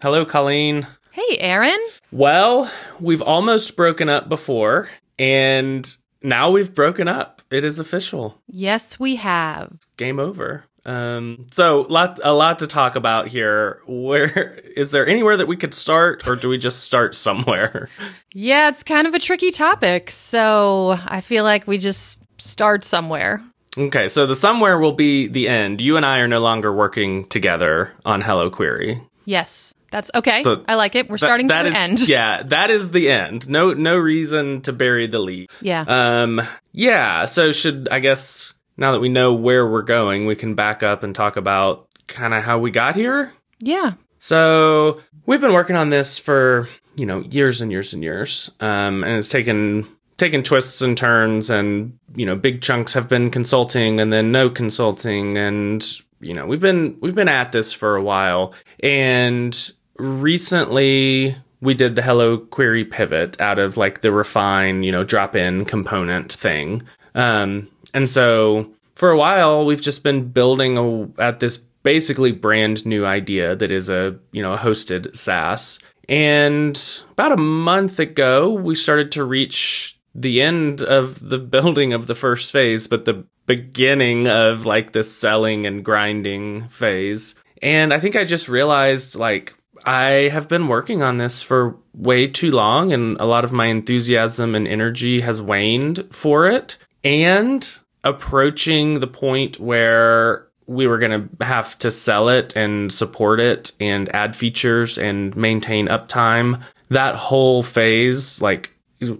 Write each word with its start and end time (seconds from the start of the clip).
Hello, 0.00 0.24
Colleen. 0.24 0.86
Hey, 1.10 1.38
Aaron. 1.38 1.80
Well, 2.12 2.70
we've 3.00 3.20
almost 3.20 3.76
broken 3.76 4.08
up 4.08 4.28
before, 4.28 4.88
and 5.18 5.92
now 6.22 6.52
we've 6.52 6.72
broken 6.72 7.08
up. 7.08 7.42
It 7.50 7.64
is 7.64 7.80
official. 7.80 8.40
Yes, 8.46 9.00
we 9.00 9.16
have. 9.16 9.72
Game 9.96 10.20
over. 10.20 10.62
Um, 10.86 11.48
so 11.50 11.80
lot 11.88 12.20
a 12.22 12.32
lot 12.32 12.60
to 12.60 12.68
talk 12.68 12.94
about 12.94 13.26
here. 13.26 13.80
Where 13.88 14.54
is 14.76 14.92
there 14.92 15.04
anywhere 15.04 15.36
that 15.36 15.48
we 15.48 15.56
could 15.56 15.74
start, 15.74 16.28
or 16.28 16.36
do 16.36 16.48
we 16.48 16.58
just 16.58 16.84
start 16.84 17.16
somewhere? 17.16 17.90
Yeah, 18.32 18.68
it's 18.68 18.84
kind 18.84 19.08
of 19.08 19.14
a 19.14 19.18
tricky 19.18 19.50
topic, 19.50 20.10
so 20.10 20.96
I 21.06 21.22
feel 21.22 21.42
like 21.42 21.66
we 21.66 21.76
just 21.76 22.20
start 22.40 22.84
somewhere. 22.84 23.42
Okay, 23.76 24.08
so 24.08 24.28
the 24.28 24.36
somewhere 24.36 24.78
will 24.78 24.92
be 24.92 25.26
the 25.26 25.48
end. 25.48 25.80
You 25.80 25.96
and 25.96 26.06
I 26.06 26.18
are 26.18 26.28
no 26.28 26.38
longer 26.38 26.72
working 26.72 27.26
together 27.26 27.92
on 28.04 28.20
Hello 28.20 28.48
Query. 28.48 29.02
Yes, 29.24 29.74
that's 29.90 30.10
okay. 30.14 30.42
So 30.42 30.64
I 30.68 30.74
like 30.74 30.94
it. 30.94 31.08
We're 31.08 31.18
starting 31.18 31.46
That 31.48 31.58
from 31.62 31.66
is- 31.68 31.72
the 31.74 31.78
end. 31.80 32.08
Yeah, 32.08 32.42
that 32.44 32.70
is 32.70 32.90
the 32.90 33.10
end. 33.10 33.48
No, 33.48 33.72
no 33.72 33.96
reason 33.96 34.60
to 34.62 34.72
bury 34.72 35.06
the 35.06 35.18
lead. 35.18 35.50
Yeah. 35.60 35.84
Um, 35.86 36.40
yeah. 36.72 37.24
So 37.26 37.52
should 37.52 37.88
I 37.90 37.98
guess 38.00 38.54
now 38.76 38.92
that 38.92 39.00
we 39.00 39.08
know 39.08 39.32
where 39.34 39.66
we're 39.68 39.82
going, 39.82 40.26
we 40.26 40.36
can 40.36 40.54
back 40.54 40.82
up 40.82 41.02
and 41.02 41.14
talk 41.14 41.36
about 41.36 41.88
kind 42.06 42.34
of 42.34 42.42
how 42.44 42.58
we 42.58 42.70
got 42.70 42.94
here. 42.96 43.32
yeah. 43.60 43.92
So 44.20 45.00
we've 45.26 45.40
been 45.40 45.52
working 45.52 45.76
on 45.76 45.90
this 45.90 46.18
for 46.18 46.68
you 46.96 47.06
know 47.06 47.20
years 47.20 47.60
and 47.60 47.70
years 47.70 47.94
and 47.94 48.02
years, 48.02 48.50
um, 48.60 49.04
and 49.04 49.12
it's 49.14 49.28
taken 49.28 49.86
taken 50.16 50.42
twists 50.42 50.82
and 50.82 50.98
turns, 50.98 51.48
and 51.50 51.96
you 52.16 52.26
know 52.26 52.34
big 52.34 52.60
chunks 52.60 52.94
have 52.94 53.08
been 53.08 53.30
consulting, 53.30 54.00
and 54.00 54.12
then 54.12 54.32
no 54.32 54.50
consulting, 54.50 55.38
and 55.38 55.86
you 56.20 56.34
know 56.34 56.46
we've 56.46 56.58
been 56.60 56.98
we've 57.00 57.14
been 57.14 57.28
at 57.28 57.52
this 57.52 57.72
for 57.72 57.94
a 57.94 58.02
while, 58.02 58.54
and 58.82 59.72
recently 59.98 61.36
we 61.60 61.74
did 61.74 61.96
the 61.96 62.02
Hello 62.02 62.38
Query 62.38 62.84
pivot 62.84 63.40
out 63.40 63.58
of 63.58 63.76
like 63.76 64.00
the 64.00 64.12
refine, 64.12 64.82
you 64.82 64.92
know, 64.92 65.04
drop 65.04 65.34
in 65.34 65.64
component 65.64 66.32
thing. 66.32 66.82
Um, 67.14 67.68
and 67.92 68.08
so 68.08 68.72
for 68.94 69.10
a 69.10 69.18
while, 69.18 69.66
we've 69.66 69.80
just 69.80 70.04
been 70.04 70.28
building 70.28 70.78
a, 70.78 71.20
at 71.20 71.40
this 71.40 71.56
basically 71.56 72.32
brand 72.32 72.86
new 72.86 73.04
idea 73.04 73.56
that 73.56 73.70
is 73.70 73.88
a, 73.88 74.18
you 74.32 74.42
know, 74.42 74.52
a 74.52 74.58
hosted 74.58 75.16
SaaS. 75.16 75.78
And 76.08 76.80
about 77.12 77.32
a 77.32 77.36
month 77.36 77.98
ago, 77.98 78.52
we 78.52 78.74
started 78.74 79.12
to 79.12 79.24
reach 79.24 79.98
the 80.14 80.42
end 80.42 80.80
of 80.82 81.28
the 81.28 81.38
building 81.38 81.92
of 81.92 82.06
the 82.06 82.14
first 82.14 82.52
phase, 82.52 82.86
but 82.86 83.04
the 83.04 83.24
beginning 83.46 84.26
of 84.28 84.66
like 84.66 84.92
the 84.92 85.02
selling 85.02 85.66
and 85.66 85.84
grinding 85.84 86.68
phase. 86.68 87.34
And 87.62 87.92
I 87.92 87.98
think 87.98 88.16
I 88.16 88.24
just 88.24 88.48
realized 88.48 89.16
like 89.16 89.54
I 89.88 90.28
have 90.28 90.50
been 90.50 90.68
working 90.68 91.02
on 91.02 91.16
this 91.16 91.42
for 91.42 91.78
way 91.94 92.26
too 92.26 92.50
long, 92.50 92.92
and 92.92 93.18
a 93.18 93.24
lot 93.24 93.44
of 93.44 93.54
my 93.54 93.68
enthusiasm 93.68 94.54
and 94.54 94.68
energy 94.68 95.20
has 95.22 95.40
waned 95.40 96.06
for 96.10 96.46
it. 96.46 96.76
And 97.02 97.66
approaching 98.04 99.00
the 99.00 99.06
point 99.06 99.58
where 99.58 100.46
we 100.66 100.86
were 100.86 100.98
going 100.98 101.30
to 101.30 101.44
have 101.44 101.78
to 101.78 101.90
sell 101.90 102.28
it 102.28 102.54
and 102.54 102.92
support 102.92 103.40
it 103.40 103.72
and 103.80 104.14
add 104.14 104.36
features 104.36 104.98
and 104.98 105.34
maintain 105.34 105.88
uptime, 105.88 106.60
that 106.90 107.14
whole 107.14 107.62
phase, 107.62 108.42
like, 108.42 108.74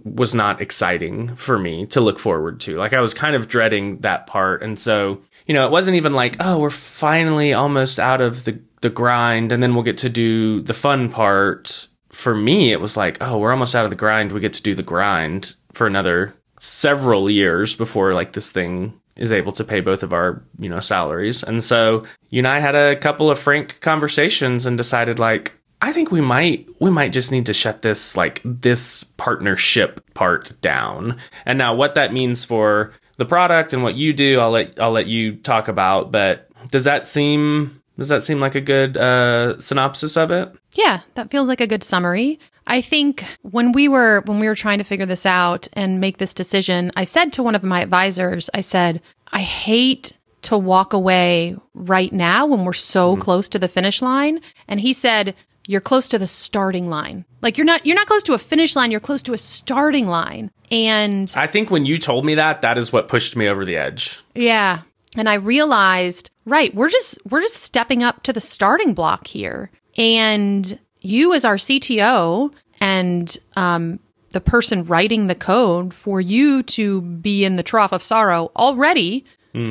was 0.05 0.35
not 0.35 0.61
exciting 0.61 1.35
for 1.37 1.59
me 1.59 1.87
to 1.87 2.03
look 2.03 2.19
forward 2.19 2.61
to. 2.61 2.77
Like, 2.77 2.93
I 2.93 3.01
was 3.01 3.15
kind 3.15 3.35
of 3.35 3.49
dreading 3.49 4.01
that 4.01 4.27
part. 4.27 4.63
And 4.63 4.79
so, 4.79 5.23
you 5.47 5.55
know, 5.55 5.65
it 5.65 5.71
wasn't 5.71 5.97
even 5.97 6.13
like, 6.13 6.37
oh, 6.41 6.59
we're 6.59 6.69
finally 6.69 7.55
almost 7.55 7.99
out 7.99 8.21
of 8.21 8.45
the, 8.45 8.61
the 8.81 8.91
grind 8.91 9.53
and 9.53 9.63
then 9.63 9.75
we'll 9.75 9.85
get 9.85 9.99
to 9.99 10.09
do 10.09 10.61
the 10.61 10.75
fun 10.75 11.09
part. 11.09 11.89
For 12.11 12.35
me, 12.35 12.73
it 12.73 12.81
was 12.81 12.97
like, 12.97 13.19
oh, 13.21 13.39
we're 13.39 13.53
almost 13.53 13.75
out 13.75 13.85
of 13.85 13.91
the 13.91 13.97
grind. 13.97 14.33
We 14.33 14.41
get 14.41 14.55
to 14.55 14.63
do 14.63 14.75
the 14.75 14.83
grind 14.83 15.55
for 15.73 15.87
another 15.87 16.35
several 16.61 17.31
years 17.31 17.77
before 17.77 18.13
like 18.13 18.33
this 18.33 18.51
thing 18.51 18.99
is 19.17 19.33
able 19.33 19.53
to 19.53 19.65
pay 19.65 19.81
both 19.81 20.03
of 20.03 20.13
our, 20.13 20.43
you 20.59 20.69
know, 20.69 20.81
salaries. 20.81 21.43
And 21.43 21.63
so 21.63 22.07
you 22.31 22.39
and 22.39 22.49
I 22.49 22.61
had 22.61 22.75
a 22.75 22.97
couple 22.97 23.31
of 23.31 23.39
frank 23.39 23.81
conversations 23.81 24.65
and 24.65 24.77
decided 24.77 25.19
like, 25.19 25.53
I 25.81 25.93
think 25.93 26.11
we 26.11 26.21
might 26.21 26.69
we 26.81 26.91
might 26.91 27.13
just 27.13 27.31
need 27.31 27.47
to 27.47 27.53
shut 27.53 27.83
this 27.83 28.17
like 28.17 28.41
this 28.45 29.05
partnership 29.05 30.03
part 30.15 30.61
down. 30.61 31.19
And 31.45 31.59
now 31.59 31.75
what 31.75 31.95
that 31.95 32.13
means 32.13 32.45
for 32.45 32.93
the 33.17 33.25
product 33.25 33.73
and 33.73 33.83
what 33.83 33.95
you 33.95 34.13
do, 34.13 34.41
I'll 34.41 34.51
let 34.51 34.81
I'll 34.81 34.91
let 34.91 35.07
you 35.07 35.37
talk 35.37 35.69
about, 35.69 36.11
but 36.11 36.49
does 36.71 36.85
that 36.85 37.07
seem 37.07 37.78
does 37.99 38.09
that 38.09 38.23
seem 38.23 38.41
like 38.41 38.55
a 38.55 38.61
good 38.61 38.97
uh 38.97 39.59
synopsis 39.61 40.17
of 40.17 40.31
it? 40.31 40.51
Yeah, 40.73 41.01
that 41.15 41.31
feels 41.31 41.49
like 41.49 41.61
a 41.61 41.67
good 41.67 41.83
summary. 41.85 42.39
I 42.67 42.81
think 42.81 43.25
when 43.43 43.73
we 43.73 43.89
were 43.89 44.23
when 44.27 44.39
we 44.41 44.47
were 44.47 44.55
trying 44.55 44.79
to 44.79 44.85
figure 44.85 45.07
this 45.07 45.27
out 45.27 45.69
and 45.73 46.01
make 46.01 46.19
this 46.19 46.35
decision, 46.35 46.91
I 46.97 47.05
said 47.05 47.33
to 47.35 47.43
one 47.43 47.55
of 47.55 47.63
my 47.63 47.81
advisors, 47.83 48.51
I 48.55 48.61
said, 48.61 49.01
I 49.33 49.41
hate 49.41 50.13
to 50.43 50.57
walk 50.57 50.93
away 50.93 51.57
right 51.75 52.13
now 52.13 52.47
when 52.47 52.65
we're 52.65 52.73
so 52.73 53.17
close 53.17 53.49
to 53.49 53.59
the 53.59 53.69
finish 53.69 54.01
line. 54.01 54.41
And 54.69 54.79
he 54.81 54.93
said, 54.93 55.35
you're 55.67 55.81
close 55.81 56.09
to 56.11 56.19
the 56.19 56.27
starting 56.27 56.89
line. 56.89 57.25
Like 57.43 57.59
you're 57.59 57.65
not 57.65 57.85
you're 57.85 57.97
not 57.97 58.07
close 58.07 58.23
to 58.25 58.35
a 58.35 58.39
finish 58.39 58.77
line, 58.77 58.91
you're 58.91 59.01
close 59.01 59.23
to 59.23 59.33
a 59.33 59.39
starting 59.39 60.07
line. 60.07 60.51
And 60.71 61.33
I 61.37 61.47
think 61.47 61.71
when 61.71 61.87
you 61.87 61.97
told 61.99 62.27
me 62.27 62.35
that, 62.35 62.61
that 62.63 62.77
is 62.79 62.93
what 62.93 63.09
pushed 63.09 63.35
me 63.35 63.49
over 63.49 63.65
the 63.65 63.77
edge. 63.77 64.21
yeah. 64.35 64.83
And 65.17 65.27
I 65.27 65.35
realized, 65.35 66.31
right, 66.49 66.75
we're 66.75 66.89
just 66.89 67.19
we're 67.31 67.41
just 67.41 67.57
stepping 67.57 68.03
up 68.03 68.23
to 68.25 68.33
the 68.33 68.41
starting 68.41 68.95
block 68.95 69.27
here. 69.27 69.71
And 69.97 70.79
you 71.01 71.35
as 71.35 71.45
our 71.45 71.57
CTO 71.57 72.53
and 72.81 73.39
um 73.57 74.01
the 74.31 74.41
person 74.41 74.85
writing 74.85 75.27
the 75.27 75.35
code 75.35 75.95
for 75.95 76.21
you 76.21 76.63
to 76.63 77.01
be 77.01 77.45
in 77.45 77.57
the 77.57 77.63
trough 77.63 77.93
of 77.93 78.03
sorrow 78.03 78.51
already 78.57 79.25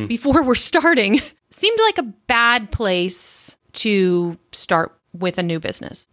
before 0.07 0.43
we're 0.43 0.55
starting 0.55 1.21
seemed 1.51 1.79
like 1.79 1.97
a 1.99 2.03
bad 2.03 2.71
place 2.71 3.55
to 3.73 4.37
start 4.51 4.97
with 5.13 5.37
a 5.37 5.43
new 5.43 5.59
business. 5.59 6.09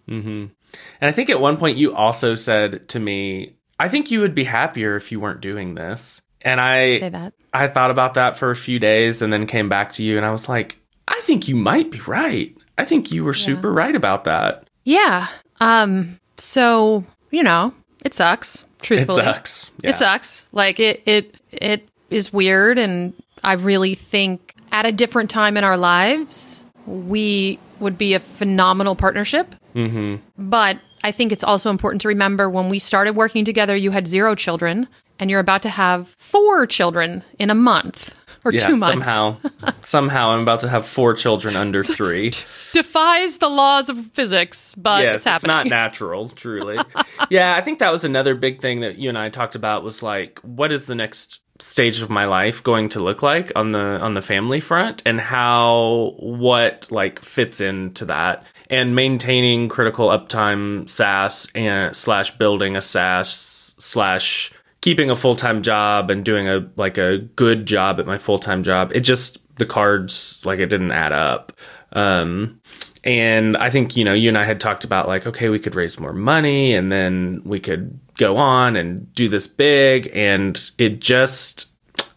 And 1.00 1.08
I 1.08 1.12
think 1.12 1.30
at 1.30 1.40
one 1.40 1.56
point 1.56 1.78
you 1.78 1.94
also 1.94 2.34
said 2.34 2.88
to 2.90 3.00
me, 3.00 3.54
I 3.80 3.88
think 3.88 4.10
you 4.10 4.20
would 4.20 4.34
be 4.34 4.44
happier 4.44 4.96
if 4.96 5.10
you 5.10 5.20
weren't 5.20 5.40
doing 5.40 5.74
this. 5.74 6.22
And 6.44 6.58
Say 6.58 7.04
I 7.04 7.08
that. 7.08 7.32
I 7.52 7.68
thought 7.68 7.90
about 7.90 8.14
that 8.14 8.36
for 8.36 8.50
a 8.50 8.56
few 8.56 8.78
days 8.78 9.22
and 9.22 9.32
then 9.32 9.46
came 9.46 9.68
back 9.68 9.92
to 9.92 10.02
you 10.02 10.16
and 10.16 10.26
I 10.26 10.30
was 10.30 10.48
like, 10.48 10.78
I 11.08 11.20
think 11.22 11.48
you 11.48 11.56
might 11.56 11.90
be 11.90 12.00
right. 12.00 12.56
I 12.76 12.84
think 12.84 13.12
you 13.12 13.24
were 13.24 13.34
super 13.34 13.72
right 13.72 13.94
about 13.94 14.24
that. 14.24 14.68
Yeah. 14.84 15.28
Um 15.60 16.18
so, 16.36 17.04
you 17.30 17.42
know, 17.42 17.72
it 18.04 18.14
sucks, 18.14 18.64
truthfully. 18.82 19.22
It 19.22 19.24
sucks. 19.24 19.70
Yeah. 19.82 19.90
It 19.90 19.98
sucks. 19.98 20.46
Like 20.52 20.80
it 20.80 21.02
it 21.06 21.36
it 21.52 21.88
is 22.10 22.32
weird 22.32 22.78
and 22.78 23.14
I 23.42 23.54
really 23.54 23.94
think 23.94 24.54
at 24.72 24.86
a 24.86 24.92
different 24.92 25.30
time 25.30 25.56
in 25.56 25.64
our 25.64 25.76
lives 25.76 26.64
we 26.86 27.58
would 27.80 27.96
be 27.96 28.14
a 28.14 28.20
phenomenal 28.20 28.96
partnership. 28.96 29.54
Mm-hmm. 29.74 30.16
But 30.38 30.78
I 31.02 31.12
think 31.12 31.32
it's 31.32 31.44
also 31.44 31.70
important 31.70 32.02
to 32.02 32.08
remember 32.08 32.48
when 32.48 32.68
we 32.68 32.78
started 32.78 33.14
working 33.14 33.44
together, 33.44 33.76
you 33.76 33.90
had 33.90 34.06
zero 34.06 34.34
children, 34.34 34.88
and 35.18 35.30
you're 35.30 35.40
about 35.40 35.62
to 35.62 35.68
have 35.70 36.08
four 36.08 36.66
children 36.66 37.22
in 37.38 37.50
a 37.50 37.54
month 37.54 38.14
or 38.44 38.52
Yeah, 38.52 38.66
two 38.68 38.76
months. 38.76 39.04
somehow, 39.04 39.36
somehow 39.80 40.30
I'm 40.30 40.40
about 40.40 40.60
to 40.60 40.68
have 40.68 40.84
four 40.86 41.14
children 41.14 41.56
under 41.56 41.82
three. 41.82 42.30
Defies 42.72 43.38
the 43.38 43.48
laws 43.48 43.88
of 43.88 43.96
physics, 44.12 44.74
but 44.74 45.02
yes, 45.02 45.14
it's 45.14 45.24
happening. 45.24 45.48
not 45.56 45.66
natural, 45.68 46.28
truly. 46.28 46.78
yeah, 47.30 47.56
I 47.56 47.62
think 47.62 47.78
that 47.78 47.90
was 47.92 48.04
another 48.04 48.34
big 48.34 48.60
thing 48.60 48.80
that 48.80 48.98
you 48.98 49.08
and 49.08 49.16
I 49.18 49.30
talked 49.30 49.54
about 49.54 49.82
was 49.82 50.02
like, 50.02 50.38
what 50.40 50.72
is 50.72 50.86
the 50.86 50.94
next 50.94 51.40
stage 51.60 52.02
of 52.02 52.10
my 52.10 52.24
life 52.24 52.64
going 52.64 52.88
to 52.88 53.00
look 53.00 53.22
like 53.22 53.52
on 53.56 53.70
the 53.70 53.78
on 54.00 54.14
the 54.14 54.20
family 54.22 54.58
front, 54.60 55.02
and 55.06 55.20
how 55.20 56.14
what 56.18 56.88
like 56.90 57.20
fits 57.20 57.60
into 57.60 58.04
that, 58.06 58.44
and 58.68 58.94
maintaining 58.96 59.68
critical 59.68 60.08
uptime 60.08 60.88
SaaS 60.88 61.48
and 61.54 61.94
slash 61.94 62.36
building 62.36 62.76
a 62.76 62.82
SaaS 62.82 63.74
slash 63.78 64.52
keeping 64.84 65.08
a 65.08 65.16
full 65.16 65.34
time 65.34 65.62
job 65.62 66.10
and 66.10 66.26
doing 66.26 66.46
a 66.46 66.68
like 66.76 66.98
a 66.98 67.16
good 67.16 67.64
job 67.64 67.98
at 67.98 68.04
my 68.04 68.18
full 68.18 68.38
time 68.38 68.62
job. 68.62 68.92
It 68.94 69.00
just 69.00 69.38
the 69.56 69.64
cards 69.64 70.42
like 70.44 70.58
it 70.58 70.66
didn't 70.66 70.92
add 70.92 71.10
up. 71.10 71.54
Um, 71.92 72.60
and 73.02 73.56
I 73.56 73.70
think, 73.70 73.96
you 73.96 74.04
know, 74.04 74.12
you 74.12 74.28
and 74.28 74.36
I 74.36 74.44
had 74.44 74.60
talked 74.60 74.84
about 74.84 75.08
like, 75.08 75.26
okay, 75.26 75.48
we 75.48 75.58
could 75.58 75.74
raise 75.74 75.98
more 75.98 76.12
money 76.12 76.74
and 76.74 76.92
then 76.92 77.40
we 77.46 77.60
could 77.60 77.98
go 78.18 78.36
on 78.36 78.76
and 78.76 79.10
do 79.14 79.26
this 79.26 79.46
big. 79.46 80.10
And 80.12 80.70
it 80.76 81.00
just, 81.00 81.74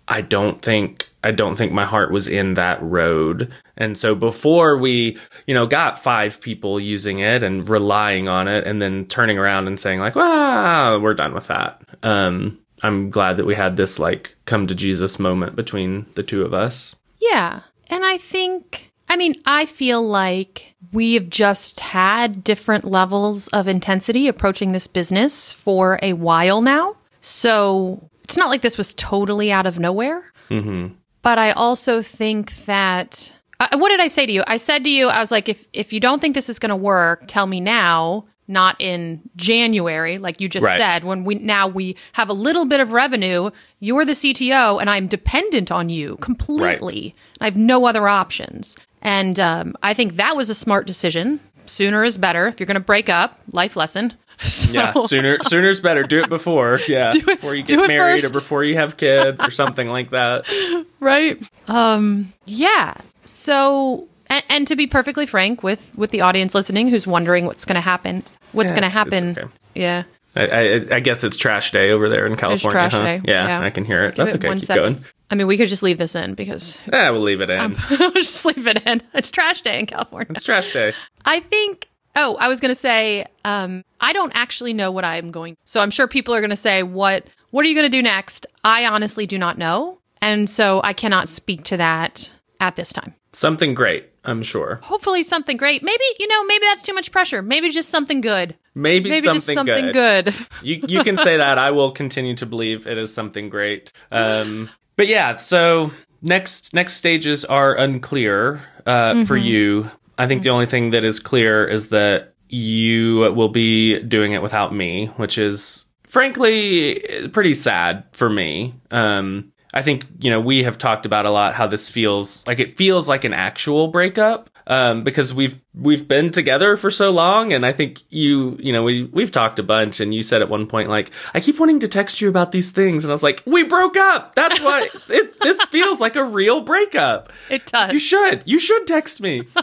I 0.10 0.20
don't 0.20 0.62
think, 0.62 1.10
I 1.24 1.32
don't 1.32 1.58
think 1.58 1.72
my 1.72 1.86
heart 1.86 2.12
was 2.12 2.28
in 2.28 2.56
that 2.56 2.82
road. 2.82 3.54
And 3.78 3.98
so 3.98 4.14
before 4.14 4.78
we, 4.78 5.18
you 5.46 5.54
know, 5.54 5.68
got 5.68 6.02
five 6.02 6.42
people 6.42 6.82
using 6.82 7.20
it 7.20 7.44
and 7.44 7.70
relying 7.70 8.28
on 8.28 8.50
it 8.50 8.68
and 8.68 8.82
then 8.82 9.06
turning 9.06 9.38
around 9.38 9.68
and 9.68 9.80
saying 9.80 10.00
like, 10.00 10.16
well, 10.16 11.00
we're 11.00 11.14
done 11.14 11.34
with 11.34 11.48
that. 11.48 11.82
Um, 12.04 12.60
I'm 12.84 13.10
glad 13.10 13.38
that 13.38 13.46
we 13.46 13.56
had 13.56 13.78
this 13.78 14.00
like 14.00 14.36
come 14.46 14.68
to 14.68 14.76
Jesus 14.76 15.20
moment 15.20 15.56
between 15.56 16.06
the 16.16 16.24
two 16.24 16.44
of 16.46 16.54
us. 16.54 16.96
Yeah. 17.20 17.62
And 17.88 18.06
I 18.06 18.18
think, 18.18 18.92
I 19.10 19.16
mean, 19.16 19.36
I 19.46 19.66
feel 19.66 20.06
like 20.06 20.76
we've 20.92 21.30
just 21.30 21.80
had 21.80 22.44
different 22.44 22.86
levels 22.86 23.48
of 23.50 23.68
intensity 23.68 24.28
approaching 24.28 24.72
this 24.72 24.88
business 24.88 25.52
for 25.52 26.00
a 26.02 26.14
while 26.14 26.62
now. 26.62 26.96
So 27.22 28.10
it's 28.24 28.38
not 28.38 28.50
like 28.50 28.62
this 28.62 28.78
was 28.78 28.94
totally 28.94 29.52
out 29.52 29.66
of 29.66 29.80
nowhere. 29.80 30.32
Mm-hmm. 30.50 30.94
But 31.22 31.40
I 31.40 31.52
also 31.52 32.02
think 32.02 32.56
that. 32.66 33.34
Uh, 33.60 33.78
what 33.78 33.90
did 33.90 34.00
I 34.00 34.08
say 34.08 34.26
to 34.26 34.32
you? 34.32 34.44
I 34.46 34.58
said 34.58 34.84
to 34.84 34.90
you, 34.90 35.08
I 35.08 35.20
was 35.20 35.32
like, 35.32 35.50
if 35.50 35.68
if 35.74 35.92
you 35.92 36.00
don't 36.00 36.22
think 36.22 36.36
this 36.36 36.48
is 36.48 36.60
going 36.60 36.70
to 36.70 36.76
work, 36.76 37.24
tell 37.28 37.48
me 37.48 37.60
now, 37.60 38.28
not 38.48 38.80
in 38.80 39.22
January, 39.36 40.18
like 40.18 40.40
you 40.42 40.48
just 40.50 40.66
Right. 40.66 40.80
said. 40.80 41.04
When 41.04 41.24
we 41.24 41.36
now 41.36 41.68
we 41.68 41.96
have 42.14 42.30
a 42.30 42.34
little 42.34 42.66
bit 42.66 42.80
of 42.80 42.92
revenue, 42.92 43.50
you're 43.80 44.06
the 44.06 44.14
CTO, 44.14 44.80
and 44.80 44.90
I'm 44.90 45.08
dependent 45.08 45.72
on 45.72 45.90
you 45.90 46.18
completely. 46.22 47.16
I 47.42 47.46
have 47.46 47.58
no 47.58 47.86
other 47.86 48.08
options, 48.08 48.76
and 49.02 49.40
um, 49.40 49.76
I 49.84 49.94
think 49.94 50.16
that 50.18 50.36
was 50.36 50.50
a 50.50 50.56
smart 50.56 50.88
decision. 50.88 51.40
Sooner 51.66 52.04
is 52.06 52.18
better. 52.18 52.48
If 52.48 52.60
you're 52.60 52.68
going 52.68 52.76
to 52.76 52.80
break 52.80 53.10
up, 53.10 53.40
life 53.52 53.76
lesson. 53.76 54.14
So, 54.40 54.72
Yeah, 54.72 54.94
sooner 55.08 55.40
sooner's 55.48 55.82
better. 55.82 56.04
Do 56.04 56.22
it 56.22 56.30
before. 56.30 56.80
Yeah, 56.88 57.10
before 57.10 57.56
you 57.56 57.64
get 57.64 57.88
married 57.88 58.22
first. 58.22 58.36
or 58.36 58.40
before 58.40 58.64
you 58.64 58.76
have 58.76 58.96
kids 58.96 59.42
or 59.42 59.50
something 59.50 59.90
like 59.90 60.12
that. 60.12 60.46
right 61.00 61.42
um 61.68 62.32
yeah 62.46 62.94
so 63.24 64.08
and, 64.38 64.44
and 64.50 64.68
to 64.68 64.76
be 64.76 64.88
perfectly 64.88 65.26
frank 65.26 65.64
with 65.64 65.92
with 65.98 66.12
the 66.12 66.22
audience 66.22 66.54
listening 66.56 66.88
who's 66.88 67.06
wondering 67.08 67.46
what's 67.46 67.66
going 67.66 67.76
to 67.76 67.82
happen 67.82 68.24
what's 68.52 68.72
Yeah, 68.72 68.80
going 68.80 68.92
to 68.92 68.98
it's- 69.00 69.08
it's 69.08 69.14
happen 69.14 69.38
okay. 69.38 69.54
yeah 69.76 70.04
I, 70.36 70.44
I, 70.46 70.96
I 70.98 71.00
guess 71.00 71.24
it's 71.24 71.36
trash 71.38 71.72
day 71.72 71.90
over 71.90 72.10
there 72.10 72.28
in 72.28 72.36
California. 72.36 72.72
trash 72.72 72.92
huh? 72.92 73.02
day, 73.02 73.22
Yeah, 73.26 73.48
yeah. 73.48 73.60
I 73.62 73.72
can 73.72 73.86
hear 73.86 74.04
it. 74.04 74.10
Give 74.10 74.18
That's 74.18 74.36
it 74.36 74.38
okay. 74.38 74.48
one 74.50 74.58
Keep 74.60 74.68
second. 74.68 74.94
going. 74.94 75.06
i 75.32 75.36
mean 75.36 75.48
we 75.48 75.58
could 75.58 75.68
just 75.70 75.82
leave 75.82 75.98
this 75.98 76.16
in 76.16 76.36
because 76.36 76.80
Yeah, 76.94 77.10
we'll 77.10 77.22
leave 77.22 77.42
it 77.42 77.50
in. 77.50 77.76
we'll 77.90 78.12
just 78.12 78.46
leave 78.46 78.68
it 78.68 78.86
in 78.86 79.02
it's 79.16 79.32
trash 79.32 79.62
day 79.62 79.80
in 79.80 79.86
california 79.88 80.28
it's 80.36 80.46
trash 80.46 80.72
day. 80.74 80.94
i 81.26 81.40
think 81.40 81.90
oh 82.16 82.36
i 82.40 82.48
was 82.50 82.60
going 82.60 82.70
to 82.74 82.80
say 82.80 83.26
um 83.46 83.84
i 84.00 84.14
don't 84.14 84.32
actually 84.36 84.74
know 84.74 84.92
what 84.92 85.04
i'm 85.06 85.32
going 85.32 85.56
so 85.66 85.80
i'm 85.82 85.90
sure 85.92 86.08
people 86.08 86.34
are 86.36 86.40
going 86.42 86.50
to 86.52 86.56
say 86.56 86.84
what 86.84 87.26
what 87.52 87.66
are 87.66 87.70
you 87.70 87.76
going 87.76 87.90
to 87.90 87.98
do 87.98 88.04
next 88.04 88.46
i 88.64 88.86
honestly 88.86 89.26
do 89.26 89.38
not 89.40 89.58
know 89.58 89.98
and 90.22 90.48
so 90.50 90.82
i 90.84 90.94
cannot 90.94 91.28
speak 91.30 91.64
to 91.64 91.78
that 91.78 92.32
at 92.60 92.76
this 92.76 92.94
time 92.94 93.14
Something 93.38 93.76
great, 93.76 94.10
I'm 94.26 94.42
sure. 94.42 94.80
hopefully 94.82 95.22
something 95.22 95.58
great. 95.58 95.84
Maybe, 95.84 96.04
you 96.18 96.28
know, 96.28 96.44
maybe 96.46 96.66
that's 96.66 96.82
too 96.82 96.96
much 96.96 97.12
pressure. 97.12 97.44
Maybe 97.44 97.70
just 97.70 97.90
something 97.90 98.20
good. 98.20 98.56
Maybe, 98.74 99.12
Maybe 99.12 99.22
something, 99.28 99.36
just 99.36 99.54
something 99.54 99.92
good. 99.92 100.26
good. 100.26 100.36
You 100.64 100.84
you 100.88 101.04
can 101.04 101.16
say 101.18 101.38
that. 101.38 101.60
I 101.60 101.70
will 101.70 101.92
continue 101.92 102.36
to 102.38 102.48
believe 102.48 102.88
it 102.88 102.98
is 102.98 103.14
something 103.14 103.50
great. 103.50 103.92
Um, 104.12 104.72
but 104.96 105.06
yeah, 105.06 105.38
so 105.38 105.92
next 106.24 106.74
next 106.74 106.94
stages 106.94 107.46
are 107.46 107.76
unclear 107.76 108.60
uh, 108.88 109.24
for 109.26 109.38
you. 109.38 109.90
I 110.18 110.26
think 110.26 110.42
the 110.42 110.50
only 110.50 110.66
thing 110.66 110.90
that 110.92 111.04
is 111.04 111.20
clear 111.20 111.64
is 111.64 111.90
that 111.90 112.34
you 112.50 113.18
will 113.36 113.50
be 113.50 114.00
doing 114.00 114.32
it 114.34 114.42
without 114.42 114.74
me, 114.74 115.08
which 115.18 115.38
is 115.38 115.86
frankly 116.08 117.30
pretty 117.34 117.54
sad 117.54 118.06
for 118.14 118.30
me. 118.32 118.74
Um, 118.90 119.54
I 119.78 119.84
think 119.84 120.08
you 120.20 120.32
know 120.32 120.40
we 120.40 120.64
have 120.64 120.80
talked 120.80 121.06
about 121.06 121.28
a 121.28 121.30
lot 121.30 121.54
how 121.54 121.68
this 121.68 121.88
feels 121.88 122.46
like 122.48 122.60
it 122.60 122.76
feels 122.78 123.08
like 123.08 123.26
an 123.26 123.34
actual 123.34 123.90
breakup 123.90 124.50
um, 124.66 125.04
because 125.04 125.36
we've 125.36 125.60
we've 125.76 126.08
been 126.08 126.32
together 126.32 126.76
for 126.78 126.90
so 126.90 127.12
long, 127.12 127.54
and 127.54 127.64
I 127.64 127.74
think 127.74 128.02
you 128.10 128.58
you 128.60 128.74
know 128.74 128.82
we 128.82 129.04
we've 129.04 129.30
talked 129.30 129.60
a 129.60 129.64
bunch, 129.64 130.00
and 130.00 130.16
you 130.16 130.24
said 130.24 130.42
at 130.42 130.50
one 130.50 130.66
point 130.66 130.90
like 130.90 131.12
I 131.36 131.42
keep 131.42 131.60
wanting 131.60 131.80
to 131.82 131.88
text 131.88 132.22
you 132.22 132.28
about 132.28 132.52
these 132.52 132.72
things, 132.72 133.06
and 133.06 133.12
I 133.12 133.14
was 133.14 133.22
like 133.22 133.44
we 133.46 133.66
broke 133.66 133.98
up. 133.98 134.34
That's 134.34 134.60
why 134.60 134.90
it, 135.10 135.40
this 135.42 135.62
feels 135.70 136.02
like 136.02 136.16
a 136.16 136.24
real 136.24 136.62
breakup. 136.62 137.32
It 137.52 137.68
does. 137.68 137.94
You 137.94 138.00
should 138.00 138.42
you 138.46 138.60
should 138.60 138.88
text 138.88 139.22
me. 139.22 139.44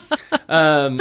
Um, 0.47 1.01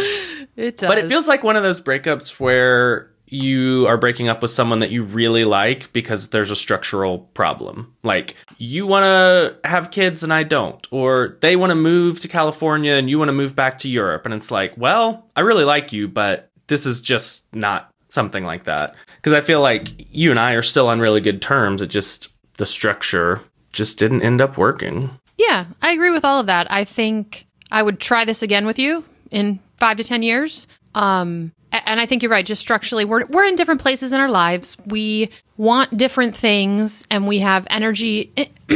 it 0.56 0.78
does. 0.78 0.88
but 0.88 0.98
it 0.98 1.10
feels 1.10 1.28
like 1.28 1.44
one 1.44 1.58
of 1.58 1.64
those 1.64 1.82
breakups 1.82 2.40
where 2.40 3.12
you 3.28 3.88
are 3.88 3.98
breaking 3.98 4.30
up 4.30 4.42
with 4.42 4.52
someone 4.52 4.80
that 4.80 4.92
you 4.92 5.04
really 5.04 5.46
like 5.46 5.92
because 5.94 6.30
there's 6.30 6.52
a 6.52 6.56
structural 6.56 7.20
problem. 7.20 7.96
Like 8.04 8.36
you 8.58 8.86
want 8.86 9.04
to 9.04 9.68
have 9.68 9.92
kids 9.92 10.24
and 10.24 10.34
I 10.34 10.44
don't, 10.44 10.86
or 10.92 11.38
they 11.42 11.56
want 11.56 11.72
to 11.72 11.76
move 11.76 12.20
to 12.20 12.28
California 12.28 12.94
and 12.94 13.10
you 13.10 13.18
want 13.18 13.30
to 13.30 13.34
move 13.34 13.56
back 13.56 13.80
to 13.80 13.90
Europe. 13.90 14.26
And 14.26 14.34
it's 14.34 14.52
like, 14.52 14.78
well, 14.78 15.30
I 15.36 15.42
really 15.42 15.64
like 15.64 15.94
you, 15.94 16.08
but 16.08 16.50
this 16.68 16.86
is 16.86 17.02
just 17.02 17.46
not 17.56 17.90
something 18.10 18.44
like 18.44 18.66
that. 18.66 18.96
Because 19.16 19.34
I 19.34 19.42
feel 19.42 19.62
like 19.62 19.90
you 20.14 20.30
and 20.30 20.40
I 20.40 20.54
are 20.54 20.62
still 20.62 20.88
on 20.88 21.00
really 21.00 21.22
good 21.22 21.42
terms. 21.42 21.82
It 21.82 21.88
just, 21.88 22.30
the 22.58 22.66
structure 22.66 23.42
just 23.72 23.98
didn't 23.98 24.22
end 24.22 24.42
up 24.42 24.58
working. 24.58 25.10
yeah, 25.38 25.66
I 25.82 25.92
agree 25.92 26.12
with 26.12 26.24
all 26.26 26.40
of 26.40 26.46
that. 26.46 26.72
I 26.72 26.84
think 26.84 27.48
I 27.72 27.82
would 27.82 28.00
try 28.00 28.26
this 28.26 28.44
again 28.44 28.68
with 28.68 28.78
you 28.78 29.04
in 29.32 29.60
five 29.78 29.98
to 29.98 30.04
10 30.04 30.22
years. 30.22 30.68
Um, 30.94 31.52
and 31.86 32.00
I 32.00 32.06
think 32.06 32.22
you're 32.24 32.32
right. 32.32 32.46
Just 32.46 32.62
structurally, 32.62 33.06
we're, 33.06 33.26
we're 33.26 33.46
in 33.46 33.56
different 33.56 33.82
places 33.82 34.12
in 34.14 34.20
our 34.20 34.30
lives. 34.30 34.78
We 34.86 35.30
want 35.58 35.98
different 35.98 36.36
things 36.36 37.06
and 37.10 37.28
we 37.28 37.40
have 37.40 37.68
energy. 37.70 38.32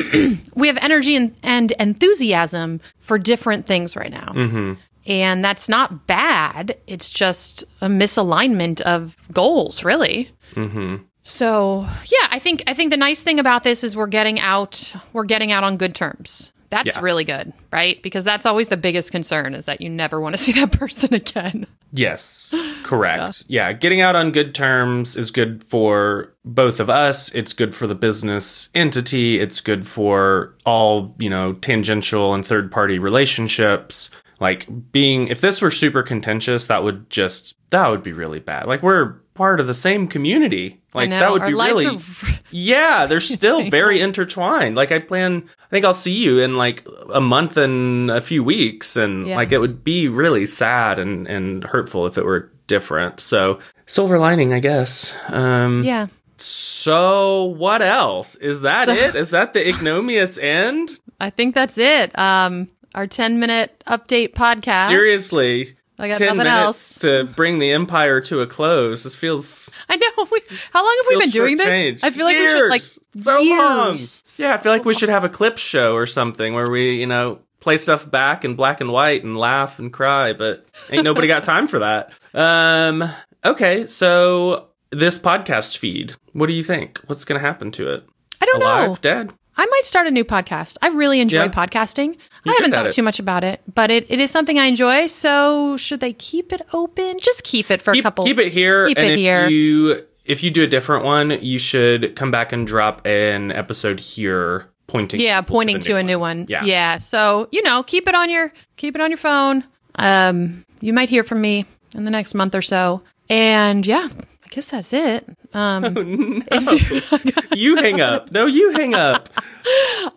we 0.56 0.68
have 0.68 0.78
energy 0.78 1.16
and, 1.16 1.36
and 1.44 1.72
enthusiasm 1.74 2.82
for 3.00 3.18
different 3.18 3.66
things 3.66 3.96
right 3.96 4.12
now. 4.12 4.32
Mm-hmm. 4.34 4.74
And 5.08 5.44
that's 5.44 5.70
not 5.70 6.06
bad. 6.08 6.78
It's 6.86 7.10
just 7.10 7.64
a 7.82 7.88
misalignment 7.88 8.82
of 8.82 9.16
goals, 9.32 9.84
really. 9.84 10.30
Mm-hmm. 10.54 10.98
So 11.24 11.82
yeah, 12.06 12.28
I 12.30 12.40
think 12.40 12.64
I 12.68 12.74
think 12.74 12.92
the 12.92 12.98
nice 12.98 13.22
thing 13.22 13.40
about 13.40 13.64
this 13.64 13.84
is 13.84 13.98
we're 13.98 14.08
getting 14.08 14.40
out 14.40 14.94
we're 15.12 15.26
getting 15.26 15.52
out 15.52 15.64
on 15.64 15.76
good 15.78 15.94
terms. 15.94 16.52
That's 16.70 16.96
Yeah. 16.96 17.02
really 17.02 17.24
good, 17.24 17.54
right? 17.72 18.02
Because 18.02 18.24
that's 18.26 18.46
always 18.46 18.68
the 18.70 18.78
biggest 18.78 19.12
concern 19.12 19.54
is 19.56 19.66
that 19.66 19.82
you 19.82 19.90
never 19.90 20.20
want 20.20 20.36
to 20.38 20.44
see 20.44 20.52
that 20.54 20.72
person 20.72 21.14
again. 21.14 21.68
Yes, 21.94 22.54
correct. 22.88 23.44
Yeah. 23.48 23.74
getting 23.74 24.02
out 24.02 24.16
on 24.16 24.32
good 24.32 24.56
terms 24.56 25.16
is 25.16 25.32
good 25.32 25.64
for 25.64 26.34
both 26.46 26.80
of 26.80 26.90
us. 26.90 27.30
It's 27.36 27.54
good 27.54 27.76
for 27.76 27.86
the 27.88 27.96
business 27.96 28.70
entity. 28.74 29.40
It's 29.40 29.62
good 29.62 29.86
for 29.88 30.56
all, 30.66 31.16
you 31.20 31.30
know, 31.30 31.54
tangential 31.54 32.34
and 32.34 32.46
third 32.46 32.72
party 32.72 32.98
relationships. 33.00 34.10
Like 34.40 34.68
being, 34.92 35.28
if 35.28 35.42
this 35.42 35.62
were 35.62 35.72
super 35.72 36.04
contentious, 36.04 36.68
that 36.68 36.84
would 36.84 37.10
just, 37.10 37.56
that 37.72 37.88
would 37.90 38.04
be 38.04 38.14
really 38.14 38.40
bad. 38.40 38.68
Like 38.68 38.84
we're 38.84 39.14
part 39.34 39.60
of 39.60 39.66
the 39.68 39.74
same 39.74 40.08
community. 40.08 40.80
Like 40.94 41.10
that 41.10 41.32
would 41.32 41.42
our 41.42 41.48
be 41.48 41.54
really, 41.54 41.88
are- 41.88 42.00
yeah, 42.52 43.08
they're 43.08 43.20
still 43.38 43.70
very 43.72 44.00
intertwined. 44.00 44.76
Like 44.76 44.92
I 44.92 45.00
plan, 45.00 45.44
I 45.60 45.70
think 45.70 45.86
I'll 45.86 45.94
see 45.94 46.14
you 46.14 46.40
in 46.40 46.56
like 46.56 46.88
a 47.14 47.20
month 47.22 47.58
and 47.58 48.12
a 48.12 48.22
few 48.22 48.44
weeks, 48.44 48.96
and 48.96 49.28
Yeah. 49.28 49.36
like 49.38 49.52
it 49.52 49.58
would 49.60 49.84
be 49.84 50.08
really 50.08 50.46
sad 50.46 50.98
and 51.00 51.28
and 51.28 51.64
hurtful 51.64 52.06
if 52.08 52.18
it 52.18 52.24
were 52.26 52.52
different. 52.68 53.20
So 53.20 53.60
silver 53.86 54.20
lining, 54.20 54.54
I 54.54 54.60
guess. 54.60 55.16
Um, 55.30 55.84
Yeah. 55.84 56.08
So 56.38 57.46
what 57.46 57.82
else? 57.82 58.36
Is 58.36 58.62
that 58.62 58.88
So- 58.88 58.94
it? 58.94 59.16
Is 59.16 59.32
that 59.32 59.54
the 59.54 59.68
ignominious 59.70 60.38
end? 60.38 60.90
I 61.20 61.30
think 61.30 61.56
that's 61.56 61.78
it. 61.78 62.18
Um 62.18 62.68
our 62.96 63.08
10 63.08 63.40
minute 63.40 63.84
update 63.88 64.34
podcast. 64.34 64.88
Seriously. 64.88 65.76
I 66.00 66.08
got 66.10 66.18
10 66.18 66.26
nothing 66.28 66.38
minutes 66.38 66.56
else. 66.66 66.98
to 67.00 67.24
bring 67.36 67.58
the 67.60 67.72
empire 67.72 68.22
to 68.22 68.42
a 68.42 68.48
close. 68.48 69.04
This 69.04 69.16
feels 69.16 69.74
I 69.90 69.96
know. 69.96 70.28
We, 70.32 70.42
how 70.72 70.84
long 70.86 70.96
have 71.04 71.08
we 71.10 71.20
been 71.20 71.30
doing 71.32 71.58
this? 71.58 72.04
I 72.04 72.10
feel 72.12 72.26
like 72.26 72.36
years. 72.36 72.54
we 72.54 72.60
should 72.60 72.70
like 72.70 72.82
so 73.24 73.42
long. 73.42 73.88
years. 73.90 74.36
Yeah, 74.38 74.54
I 74.54 74.58
feel 74.58 74.72
like 74.72 74.86
we 74.86 74.94
should 74.94 75.10
have 75.10 75.24
a 75.24 75.30
clip 75.30 75.58
show 75.58 75.94
or 75.94 76.06
something 76.06 76.54
where 76.54 76.70
we, 76.70 76.96
you 77.00 77.08
know, 77.08 77.40
play 77.60 77.78
stuff 77.78 78.10
back 78.10 78.46
in 78.46 78.56
black 78.56 78.82
and 78.82 78.92
white 78.92 79.24
and 79.24 79.36
laugh 79.36 79.80
and 79.80 79.92
cry, 79.92 80.34
but 80.34 80.66
ain't 80.90 81.04
nobody 81.04 81.28
got 81.28 81.44
time 81.44 81.68
for 81.68 81.80
that. 81.80 82.12
Um 82.34 83.04
okay, 83.46 83.86
so 83.88 84.68
this 84.92 85.18
podcast 85.20 85.78
feed, 85.78 86.14
what 86.34 86.48
do 86.48 86.54
you 86.54 86.64
think? 86.64 87.00
What's 87.08 87.26
going 87.26 87.40
to 87.42 87.46
happen 87.46 87.72
to 87.72 87.92
it? 87.94 88.06
I 88.42 88.46
don't 88.46 88.62
Alive, 88.62 88.90
know. 88.90 88.96
dead? 89.02 89.34
I 89.60 89.66
might 89.66 89.86
start 89.86 90.06
a 90.08 90.12
new 90.12 90.24
podcast. 90.24 90.78
I 90.84 90.90
really 90.90 91.20
enjoy 91.20 91.44
Yeah. 91.46 91.48
podcasting. 91.50 92.14
I 92.14 92.18
You're 92.46 92.56
haven't 92.58 92.72
thought 92.72 92.86
it. 92.86 92.94
too 92.94 93.02
much 93.02 93.20
about 93.20 93.44
it, 93.44 93.62
but 93.74 93.90
it, 93.90 94.06
it 94.10 94.20
is 94.20 94.30
something 94.30 94.60
I 94.60 94.66
enjoy. 94.66 95.08
So 95.08 95.76
should 95.78 96.00
they 96.00 96.14
keep 96.14 96.54
it 96.54 96.62
open? 96.74 97.18
Just 97.20 97.44
keep 97.44 97.72
it 97.72 97.82
for 97.82 97.92
keep, 97.94 98.04
a 98.04 98.04
couple. 98.04 98.24
keep 98.24 98.38
it 98.40 98.52
here 98.54 98.88
Keep 98.88 98.98
and 99.00 99.08
it 99.08 99.14
if 99.14 99.18
here. 99.20 99.48
you 99.50 100.04
if 100.26 100.44
you 100.44 100.52
do 100.52 100.64
a 100.64 100.68
different 100.68 101.06
one, 101.06 101.32
you 101.42 101.58
should 101.58 102.16
come 102.16 102.30
back 102.32 102.52
and 102.54 102.68
drop 102.68 103.06
an 103.08 103.52
episode 103.52 104.00
here 104.00 104.68
pointing 104.88 105.20
yeah, 105.20 105.42
pointing 105.42 105.78
the 105.78 105.84
to, 105.84 105.98
a 105.98 106.04
new 106.04 106.20
one. 106.20 106.46
Yeah. 106.50 106.64
yeah. 106.64 106.98
So 106.98 107.48
you 107.52 107.62
know, 107.64 107.84
keep 107.84 108.08
it 108.08 108.16
on 108.16 108.30
your 108.30 108.52
keep 108.76 108.96
it 108.96 109.02
on 109.02 109.12
your 109.12 109.18
phone. 109.18 109.64
Um, 109.96 110.66
you 110.82 110.94
might 110.94 111.10
hear 111.10 111.24
from 111.24 111.42
me 111.42 111.66
in 111.94 112.04
the 112.04 112.12
next 112.12 112.34
month 112.34 112.56
or 112.56 112.62
so. 112.62 113.02
And 113.30 113.86
yeah, 113.86 114.08
I 114.12 114.48
guess 114.50 114.72
that's 114.72 114.94
it. 114.94 115.28
Um, 115.54 116.44
you 117.54 117.76
hang 117.76 118.02
up. 118.02 118.32
No, 118.32 118.46
you 118.46 118.72
hang 118.72 118.94
up. 118.94 119.30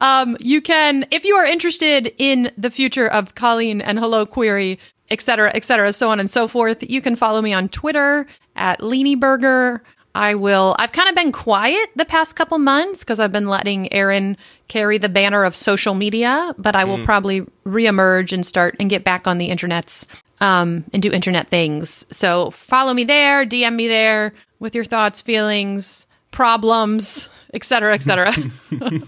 Um, 0.00 0.36
you 0.38 0.62
can, 0.62 1.06
if 1.10 1.24
you 1.24 1.34
are 1.34 1.44
interested 1.44 2.14
in 2.18 2.52
the 2.56 2.70
future 2.70 3.08
of 3.08 3.34
Colleen 3.34 3.80
and 3.80 3.98
Hello 3.98 4.24
Query, 4.24 4.78
et 5.10 5.20
cetera, 5.20 5.50
et 5.52 5.64
cetera, 5.64 5.92
so 5.92 6.08
on 6.08 6.20
and 6.20 6.30
so 6.30 6.46
forth, 6.46 6.88
you 6.88 7.02
can 7.02 7.16
follow 7.16 7.42
me 7.42 7.52
on 7.52 7.68
Twitter 7.68 8.28
at 8.54 8.78
leenyburger. 8.78 9.80
I 10.14 10.34
will. 10.34 10.74
I've 10.78 10.92
kind 10.92 11.08
of 11.08 11.14
been 11.14 11.30
quiet 11.30 11.90
the 11.94 12.04
past 12.04 12.34
couple 12.34 12.58
months 12.58 13.00
because 13.00 13.20
I've 13.20 13.32
been 13.32 13.48
letting 13.48 13.92
Aaron 13.92 14.36
carry 14.68 14.98
the 14.98 15.08
banner 15.08 15.44
of 15.44 15.54
social 15.54 15.94
media, 15.94 16.54
but 16.58 16.74
I 16.74 16.84
will 16.84 17.04
probably 17.04 17.42
reemerge 17.64 18.32
and 18.32 18.44
start 18.44 18.76
and 18.80 18.90
get 18.90 19.04
back 19.04 19.26
on 19.26 19.38
the 19.38 19.50
internets 19.50 20.06
um, 20.40 20.84
and 20.92 21.02
do 21.02 21.12
internet 21.12 21.48
things. 21.48 22.06
So 22.10 22.50
follow 22.50 22.92
me 22.92 23.04
there, 23.04 23.46
DM 23.46 23.76
me 23.76 23.86
there 23.86 24.32
with 24.58 24.74
your 24.74 24.84
thoughts, 24.84 25.20
feelings, 25.20 26.06
problems, 26.32 27.28
etc., 27.54 27.94
etc. 27.94 28.34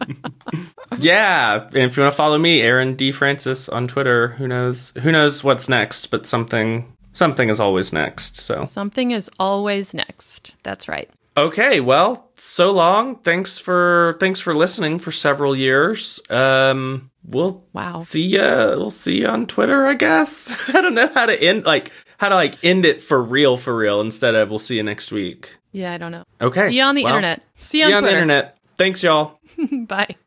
Yeah, 0.99 1.65
and 1.65 1.75
if 1.75 1.97
you 1.97 2.03
want 2.03 2.13
to 2.13 2.17
follow 2.17 2.37
me, 2.37 2.61
Aaron 2.61 2.95
D 2.95 3.13
Francis 3.13 3.67
on 3.69 3.87
Twitter, 3.87 4.29
who 4.29 4.47
knows 4.47 4.93
who 5.03 5.11
knows 5.11 5.43
what's 5.43 5.67
next, 5.67 6.11
but 6.11 6.27
something 6.27 6.93
something 7.13 7.49
is 7.49 7.61
always 7.61 7.93
next. 7.93 8.37
So 8.37 8.65
Something 8.67 9.11
is 9.13 9.31
always 9.39 9.95
next. 9.95 10.55
That's 10.63 10.89
right. 10.89 11.09
Okay, 11.37 11.81
well, 11.81 12.29
so 12.35 12.73
long. 12.73 13.17
Thanks 13.17 13.59
for 13.59 14.17
thanks 14.21 14.39
for 14.41 14.53
listening 14.55 14.99
for 14.99 15.11
several 15.13 15.57
years. 15.57 16.21
Um 16.29 17.11
we'll 17.25 17.65
Wow. 17.73 18.01
see 18.01 18.27
ya 18.27 18.67
we'll 18.77 18.91
see 18.91 19.21
you 19.21 19.29
on 19.29 19.47
Twitter, 19.47 19.87
I 19.87 19.95
guess. 19.95 20.55
I 20.75 20.81
don't 20.83 20.95
know 20.95 21.09
how 21.15 21.27
to 21.27 21.43
end 21.43 21.65
like 21.65 21.91
how 22.19 22.29
to 22.29 22.35
like 22.35 22.63
end 22.63 22.85
it 22.85 23.01
for 23.03 23.23
real 23.23 23.57
for 23.57 23.75
real 23.75 24.01
instead 24.03 24.35
of 24.35 24.51
we'll 24.51 24.59
see 24.59 24.77
you 24.77 24.83
next 24.83 25.11
week. 25.11 25.57
Yeah, 25.73 25.93
I 25.95 25.99
don't 25.99 26.13
know. 26.13 26.25
Okay. 26.41 26.69
See 26.69 26.77
you 26.77 26.83
on 26.83 26.95
the 26.97 27.05
well, 27.05 27.15
internet. 27.17 27.43
See 27.55 27.65
See 27.65 27.79
you 27.79 27.87
on 27.87 27.95
on 27.95 28.03
the 28.05 28.11
internet. 28.11 28.59
Thanks 28.77 29.03
y'all. 29.03 29.39
Bye. 29.87 30.17